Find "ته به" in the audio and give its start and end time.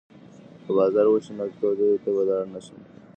2.03-2.23